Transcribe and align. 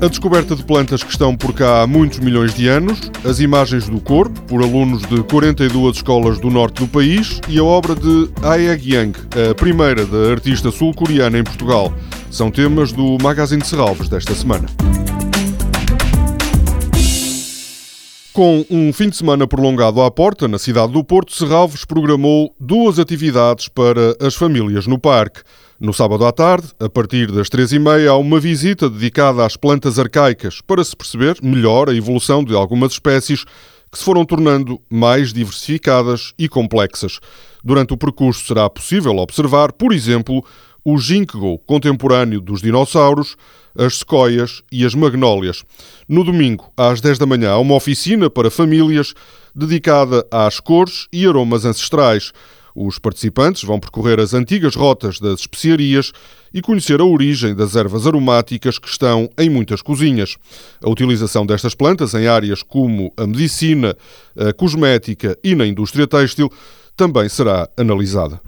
A 0.00 0.06
descoberta 0.06 0.54
de 0.54 0.62
plantas 0.62 1.02
que 1.02 1.10
estão 1.10 1.36
por 1.36 1.52
cá 1.52 1.82
há 1.82 1.86
muitos 1.86 2.20
milhões 2.20 2.54
de 2.54 2.68
anos, 2.68 3.10
as 3.24 3.40
imagens 3.40 3.88
do 3.88 4.00
corpo 4.00 4.40
por 4.42 4.62
alunos 4.62 5.02
de 5.02 5.24
42 5.24 5.96
escolas 5.96 6.38
do 6.38 6.48
norte 6.48 6.84
do 6.84 6.86
país 6.86 7.40
e 7.48 7.58
a 7.58 7.64
obra 7.64 7.96
de 7.96 8.30
Aeg 8.40 8.94
Yang, 8.94 9.18
a 9.50 9.54
primeira 9.56 10.06
da 10.06 10.30
artista 10.30 10.70
sul-coreana 10.70 11.38
em 11.38 11.42
Portugal, 11.42 11.92
são 12.30 12.48
temas 12.48 12.92
do 12.92 13.18
Magazine 13.20 13.60
de 13.60 13.66
Serralves 13.66 14.08
desta 14.08 14.36
semana. 14.36 14.68
Com 18.38 18.64
um 18.70 18.92
fim 18.92 19.08
de 19.08 19.16
semana 19.16 19.48
prolongado 19.48 20.00
à 20.00 20.08
porta, 20.12 20.46
na 20.46 20.60
cidade 20.60 20.92
do 20.92 21.02
Porto, 21.02 21.34
Serralves 21.34 21.84
programou 21.84 22.54
duas 22.60 23.00
atividades 23.00 23.66
para 23.66 24.16
as 24.24 24.36
famílias 24.36 24.86
no 24.86 24.96
parque. 24.96 25.40
No 25.80 25.92
sábado 25.92 26.24
à 26.24 26.30
tarde, 26.30 26.68
a 26.78 26.88
partir 26.88 27.32
das 27.32 27.48
três 27.48 27.72
e 27.72 27.80
meia, 27.80 28.10
há 28.10 28.16
uma 28.16 28.38
visita 28.38 28.88
dedicada 28.88 29.44
às 29.44 29.56
plantas 29.56 29.98
arcaicas 29.98 30.60
para 30.60 30.84
se 30.84 30.94
perceber 30.94 31.36
melhor 31.42 31.88
a 31.88 31.94
evolução 31.96 32.44
de 32.44 32.54
algumas 32.54 32.92
espécies 32.92 33.44
que 33.90 33.98
se 33.98 34.04
foram 34.04 34.24
tornando 34.24 34.80
mais 34.88 35.32
diversificadas 35.32 36.32
e 36.38 36.48
complexas. 36.48 37.18
Durante 37.64 37.92
o 37.92 37.96
percurso 37.96 38.46
será 38.46 38.70
possível 38.70 39.16
observar, 39.16 39.72
por 39.72 39.92
exemplo, 39.92 40.44
o 40.90 40.96
ginkgo 40.96 41.58
contemporâneo 41.66 42.40
dos 42.40 42.62
dinossauros, 42.62 43.36
as 43.76 43.98
sequoias 43.98 44.62
e 44.72 44.86
as 44.86 44.94
magnólias. 44.94 45.62
No 46.08 46.24
domingo, 46.24 46.72
às 46.74 46.98
10 47.02 47.18
da 47.18 47.26
manhã, 47.26 47.50
há 47.50 47.58
uma 47.58 47.74
oficina 47.74 48.30
para 48.30 48.50
famílias 48.50 49.12
dedicada 49.54 50.26
às 50.30 50.60
cores 50.60 51.06
e 51.12 51.26
aromas 51.26 51.66
ancestrais. 51.66 52.32
Os 52.74 52.98
participantes 52.98 53.64
vão 53.64 53.78
percorrer 53.78 54.18
as 54.18 54.32
antigas 54.32 54.74
rotas 54.74 55.20
das 55.20 55.40
especiarias 55.40 56.10
e 56.54 56.62
conhecer 56.62 57.02
a 57.02 57.04
origem 57.04 57.54
das 57.54 57.76
ervas 57.76 58.06
aromáticas 58.06 58.78
que 58.78 58.88
estão 58.88 59.28
em 59.36 59.50
muitas 59.50 59.82
cozinhas. 59.82 60.38
A 60.82 60.88
utilização 60.88 61.44
destas 61.44 61.74
plantas 61.74 62.14
em 62.14 62.26
áreas 62.26 62.62
como 62.62 63.12
a 63.14 63.26
medicina, 63.26 63.94
a 64.34 64.54
cosmética 64.54 65.36
e 65.44 65.54
na 65.54 65.66
indústria 65.66 66.06
têxtil 66.06 66.50
também 66.96 67.28
será 67.28 67.68
analisada. 67.76 68.40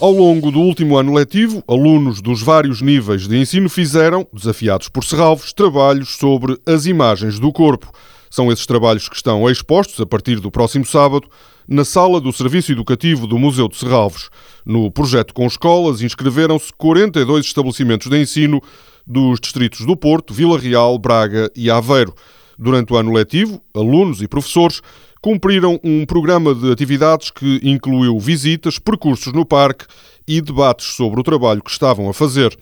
Ao 0.00 0.12
longo 0.12 0.52
do 0.52 0.60
último 0.60 0.96
ano 0.96 1.12
letivo, 1.12 1.60
alunos 1.66 2.20
dos 2.20 2.40
vários 2.40 2.80
níveis 2.80 3.26
de 3.26 3.36
ensino 3.36 3.68
fizeram, 3.68 4.24
desafiados 4.32 4.88
por 4.88 5.04
Serralves, 5.04 5.52
trabalhos 5.52 6.10
sobre 6.10 6.56
as 6.64 6.86
imagens 6.86 7.40
do 7.40 7.52
corpo. 7.52 7.90
São 8.30 8.52
esses 8.52 8.64
trabalhos 8.64 9.08
que 9.08 9.16
estão 9.16 9.50
expostos 9.50 10.00
a 10.00 10.06
partir 10.06 10.38
do 10.38 10.52
próximo 10.52 10.86
sábado 10.86 11.28
na 11.66 11.84
sala 11.84 12.20
do 12.20 12.32
Serviço 12.32 12.70
Educativo 12.70 13.26
do 13.26 13.36
Museu 13.40 13.66
de 13.66 13.76
Serralves. 13.76 14.30
No 14.64 14.88
projeto 14.88 15.34
com 15.34 15.48
escolas 15.48 16.00
inscreveram-se 16.00 16.72
42 16.74 17.46
estabelecimentos 17.46 18.08
de 18.08 18.22
ensino 18.22 18.62
dos 19.04 19.40
distritos 19.40 19.84
do 19.84 19.96
Porto, 19.96 20.32
Vila 20.32 20.60
Real, 20.60 20.96
Braga 20.96 21.50
e 21.56 21.68
Aveiro. 21.68 22.14
Durante 22.56 22.92
o 22.92 22.96
ano 22.96 23.12
letivo, 23.12 23.60
alunos 23.74 24.22
e 24.22 24.28
professores 24.28 24.80
cumpriram 25.20 25.78
um 25.82 26.04
programa 26.06 26.54
de 26.54 26.70
atividades 26.70 27.30
que 27.30 27.60
incluiu 27.62 28.18
visitas, 28.18 28.78
percursos 28.78 29.32
no 29.32 29.44
parque 29.44 29.86
e 30.26 30.40
debates 30.40 30.94
sobre 30.94 31.20
o 31.20 31.24
trabalho 31.24 31.62
que 31.62 31.70
estavam 31.70 32.08
a 32.08 32.14
fazer. 32.14 32.56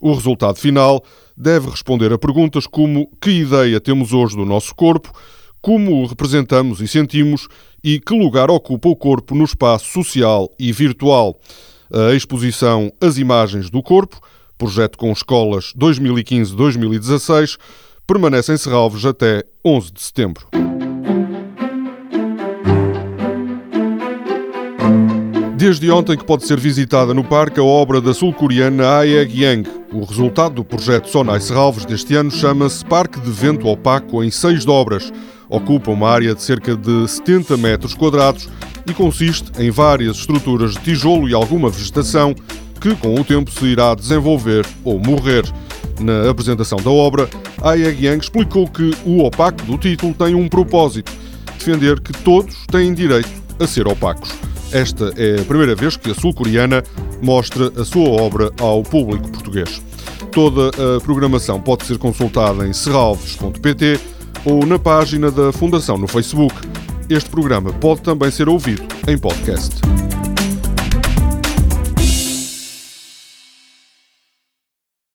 O 0.00 0.12
resultado 0.12 0.58
final 0.58 1.02
deve 1.36 1.70
responder 1.70 2.12
a 2.12 2.18
perguntas 2.18 2.66
como 2.66 3.10
que 3.20 3.30
ideia 3.30 3.80
temos 3.80 4.12
hoje 4.12 4.36
do 4.36 4.44
nosso 4.44 4.74
corpo, 4.74 5.12
como 5.60 6.02
o 6.02 6.06
representamos 6.06 6.80
e 6.80 6.86
sentimos 6.86 7.48
e 7.82 7.98
que 7.98 8.16
lugar 8.16 8.50
ocupa 8.50 8.88
o 8.88 8.96
corpo 8.96 9.34
no 9.34 9.44
espaço 9.44 9.86
social 9.86 10.50
e 10.58 10.72
virtual. 10.72 11.38
A 11.92 12.14
exposição 12.14 12.92
As 13.00 13.16
Imagens 13.16 13.70
do 13.70 13.82
Corpo, 13.82 14.20
projeto 14.58 14.98
com 14.98 15.10
escolas 15.12 15.72
2015-2016, 15.76 17.58
permanece 18.06 18.52
em 18.52 18.56
Serralves 18.56 19.04
até 19.04 19.44
11 19.64 19.92
de 19.92 20.02
setembro. 20.02 20.75
Desde 25.66 25.90
ontem 25.90 26.16
que 26.16 26.24
pode 26.24 26.46
ser 26.46 26.60
visitada 26.60 27.12
no 27.12 27.24
parque 27.24 27.58
a 27.58 27.64
obra 27.64 28.00
da 28.00 28.14
sul-coreana 28.14 28.98
Aeg 28.98 29.42
Yang. 29.42 29.68
O 29.92 30.04
resultado 30.04 30.54
do 30.54 30.64
projeto 30.64 31.08
Sonai 31.08 31.40
Serralves 31.40 31.84
deste 31.84 32.14
ano 32.14 32.30
chama-se 32.30 32.84
Parque 32.84 33.18
de 33.18 33.32
Vento 33.32 33.66
Opaco 33.66 34.22
em 34.22 34.30
seis 34.30 34.64
dobras. 34.64 35.12
Ocupa 35.48 35.90
uma 35.90 36.08
área 36.08 36.36
de 36.36 36.40
cerca 36.40 36.76
de 36.76 37.08
70 37.08 37.56
metros 37.56 37.94
quadrados 37.94 38.48
e 38.88 38.94
consiste 38.94 39.50
em 39.60 39.68
várias 39.72 40.18
estruturas 40.18 40.74
de 40.74 40.82
tijolo 40.82 41.28
e 41.28 41.34
alguma 41.34 41.68
vegetação 41.68 42.32
que 42.80 42.94
com 42.94 43.16
o 43.16 43.24
tempo 43.24 43.50
se 43.50 43.64
irá 43.64 43.92
desenvolver 43.96 44.64
ou 44.84 45.00
morrer. 45.00 45.42
Na 45.98 46.30
apresentação 46.30 46.78
da 46.78 46.90
obra, 46.90 47.28
Aeg 47.60 48.04
Yang 48.04 48.22
explicou 48.22 48.68
que 48.68 48.92
o 49.04 49.24
opaco 49.24 49.64
do 49.64 49.76
título 49.76 50.14
tem 50.14 50.32
um 50.32 50.46
propósito: 50.46 51.10
defender 51.58 51.98
que 51.98 52.12
todos 52.12 52.54
têm 52.70 52.94
direito 52.94 53.28
a 53.58 53.66
ser 53.66 53.88
opacos. 53.88 54.32
Esta 54.72 55.12
é 55.16 55.40
a 55.40 55.44
primeira 55.44 55.74
vez 55.74 55.96
que 55.96 56.10
a 56.10 56.14
sul-coreana 56.14 56.82
mostra 57.22 57.72
a 57.80 57.84
sua 57.84 58.08
obra 58.08 58.50
ao 58.60 58.82
público 58.82 59.30
português. 59.30 59.80
Toda 60.32 60.68
a 60.68 61.00
programação 61.00 61.60
pode 61.60 61.86
ser 61.86 61.98
consultada 61.98 62.66
em 62.66 62.72
serralves.pt 62.72 63.98
ou 64.44 64.66
na 64.66 64.78
página 64.78 65.30
da 65.30 65.52
Fundação 65.52 65.96
no 65.96 66.06
Facebook. 66.06 66.54
Este 67.08 67.30
programa 67.30 67.72
pode 67.72 68.02
também 68.02 68.30
ser 68.30 68.48
ouvido 68.48 68.82
em 69.08 69.16
podcast. 69.16 69.80